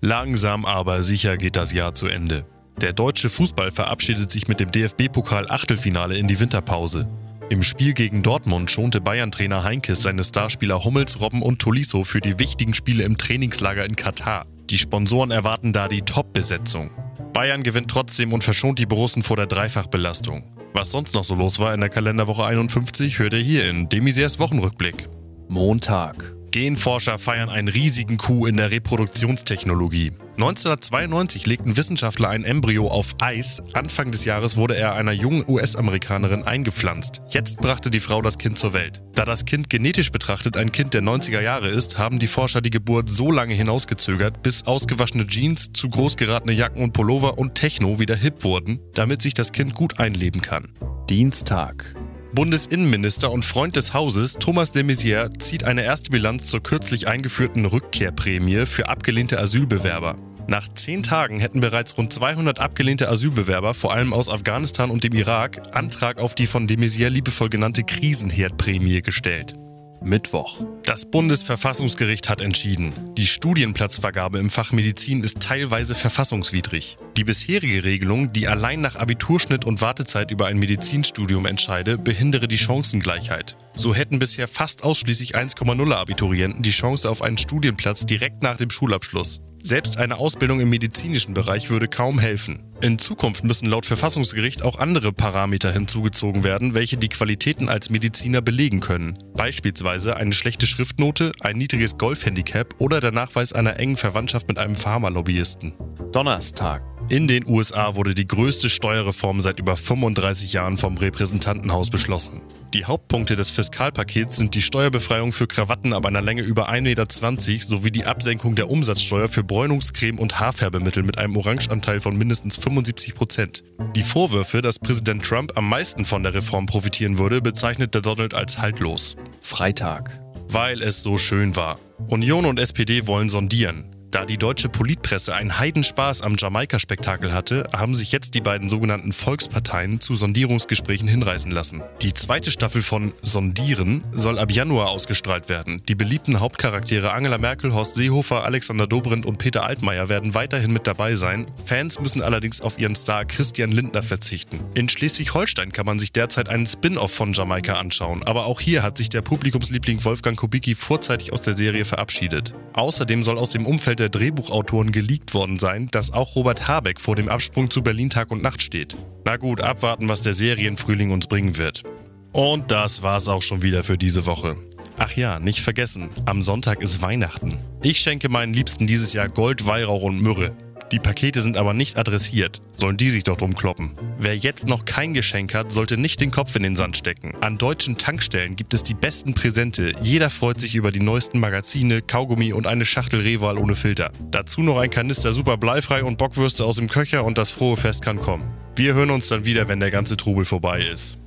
[0.00, 2.46] Langsam aber sicher geht das Jahr zu Ende.
[2.80, 7.06] Der deutsche Fußball verabschiedet sich mit dem DFB-Pokal-Achtelfinale in die Winterpause.
[7.50, 12.38] Im Spiel gegen Dortmund schonte Bayern-Trainer Heinkes seine Starspieler Hummels, Robben und Tolisso für die
[12.38, 14.46] wichtigen Spiele im Trainingslager in Katar.
[14.70, 16.90] Die Sponsoren erwarten da die Top-Besetzung.
[17.34, 20.44] Bayern gewinnt trotzdem und verschont die Borussen vor der Dreifachbelastung.
[20.72, 24.38] Was sonst noch so los war in der Kalenderwoche 51, hört ihr hier in Demisiers
[24.38, 25.08] Wochenrückblick.
[25.48, 26.39] Montag.
[26.50, 30.12] Genforscher feiern einen riesigen Coup in der Reproduktionstechnologie.
[30.36, 33.62] 1992 legten Wissenschaftler ein Embryo auf Eis.
[33.74, 37.20] Anfang des Jahres wurde er einer jungen US-Amerikanerin eingepflanzt.
[37.28, 39.02] Jetzt brachte die Frau das Kind zur Welt.
[39.14, 42.70] Da das Kind genetisch betrachtet ein Kind der 90er Jahre ist, haben die Forscher die
[42.70, 47.98] Geburt so lange hinausgezögert, bis ausgewaschene Jeans, zu groß geratene Jacken und Pullover und Techno
[47.98, 50.72] wieder hip wurden, damit sich das Kind gut einleben kann.
[51.10, 51.99] Dienstag.
[52.32, 57.64] Bundesinnenminister und Freund des Hauses Thomas de Maizière zieht eine erste Bilanz zur kürzlich eingeführten
[57.64, 60.16] Rückkehrprämie für abgelehnte Asylbewerber.
[60.46, 65.14] Nach zehn Tagen hätten bereits rund 200 abgelehnte Asylbewerber, vor allem aus Afghanistan und dem
[65.14, 69.54] Irak, Antrag auf die von de Maizière liebevoll genannte Krisenherdprämie gestellt.
[70.02, 70.60] Mittwoch.
[70.84, 76.98] Das Bundesverfassungsgericht hat entschieden, die Studienplatzvergabe im Fach Medizin ist teilweise verfassungswidrig.
[77.16, 82.58] Die bisherige Regelung, die allein nach Abiturschnitt und Wartezeit über ein Medizinstudium entscheide, behindere die
[82.58, 83.56] Chancengleichheit.
[83.74, 88.70] So hätten bisher fast ausschließlich 1,0 Abiturienten die Chance auf einen Studienplatz direkt nach dem
[88.70, 89.40] Schulabschluss.
[89.62, 92.62] Selbst eine Ausbildung im medizinischen Bereich würde kaum helfen.
[92.80, 98.40] In Zukunft müssen laut Verfassungsgericht auch andere Parameter hinzugezogen werden, welche die Qualitäten als Mediziner
[98.40, 99.18] belegen können.
[99.34, 104.74] Beispielsweise eine schlechte Schriftnote, ein niedriges Golfhandicap oder der Nachweis einer engen Verwandtschaft mit einem
[104.74, 105.74] Pharmalobbyisten.
[106.10, 106.89] Donnerstag.
[107.10, 112.40] In den USA wurde die größte Steuerreform seit über 35 Jahren vom Repräsentantenhaus beschlossen.
[112.72, 117.66] Die Hauptpunkte des Fiskalpakets sind die Steuerbefreiung für Krawatten ab einer Länge über 1,20 Meter
[117.66, 123.16] sowie die Absenkung der Umsatzsteuer für Bräunungscreme und Haarfärbemittel mit einem Orangeanteil von mindestens 75
[123.16, 123.64] Prozent.
[123.96, 128.58] Die Vorwürfe, dass Präsident Trump am meisten von der Reform profitieren würde, bezeichnete Donald als
[128.58, 129.16] haltlos.
[129.40, 130.20] Freitag.
[130.48, 131.80] Weil es so schön war.
[132.06, 133.96] Union und SPD wollen sondieren.
[134.10, 139.12] Da die deutsche Politpresse einen Heidenspaß am Jamaika-Spektakel hatte, haben sich jetzt die beiden sogenannten
[139.12, 141.82] Volksparteien zu Sondierungsgesprächen hinreißen lassen.
[142.02, 145.84] Die zweite Staffel von Sondieren soll ab Januar ausgestrahlt werden.
[145.88, 150.88] Die beliebten Hauptcharaktere Angela Merkel, Horst Seehofer, Alexander Dobrindt und Peter Altmaier werden weiterhin mit
[150.88, 151.46] dabei sein.
[151.64, 154.58] Fans müssen allerdings auf ihren Star Christian Lindner verzichten.
[154.74, 158.98] In Schleswig-Holstein kann man sich derzeit einen Spin-off von Jamaika anschauen, aber auch hier hat
[158.98, 162.54] sich der Publikumsliebling Wolfgang Kubicki vorzeitig aus der Serie verabschiedet.
[162.72, 167.14] Außerdem soll aus dem Umfeld der Drehbuchautoren geleakt worden sein, dass auch Robert Habeck vor
[167.14, 168.96] dem Absprung zu Berlin Tag und Nacht steht.
[169.24, 171.84] Na gut, abwarten, was der Serienfrühling uns bringen wird.
[172.32, 174.56] Und das war's auch schon wieder für diese Woche.
[174.98, 177.58] Ach ja, nicht vergessen, am Sonntag ist Weihnachten.
[177.82, 180.56] Ich schenke meinen Liebsten dieses Jahr Gold, Weihrauch und Myrrhe.
[180.92, 182.60] Die Pakete sind aber nicht adressiert.
[182.74, 183.92] Sollen die sich doch drum kloppen.
[184.18, 187.32] Wer jetzt noch kein Geschenk hat, sollte nicht den Kopf in den Sand stecken.
[187.40, 189.92] An deutschen Tankstellen gibt es die besten Präsente.
[190.02, 194.10] Jeder freut sich über die neuesten Magazine, Kaugummi und eine Schachtel Rehwahl ohne Filter.
[194.32, 198.02] Dazu noch ein Kanister super bleifrei und Bockwürste aus dem Köcher und das frohe Fest
[198.02, 198.50] kann kommen.
[198.74, 201.19] Wir hören uns dann wieder, wenn der ganze Trubel vorbei ist.